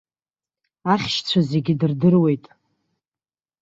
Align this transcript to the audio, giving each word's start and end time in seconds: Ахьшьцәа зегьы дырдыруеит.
Ахьшьцәа 0.93 1.39
зегьы 1.49 1.73
дырдыруеит. 1.79 2.45